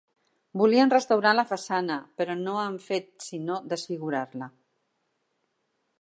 Volien 0.61 0.93
restaurar 0.93 1.33
la 1.39 1.43
façana, 1.51 1.99
però 2.21 2.37
no 2.41 2.57
han 2.63 2.79
fet 2.87 3.13
sinó 3.29 3.61
desfigurar-la. 3.75 4.51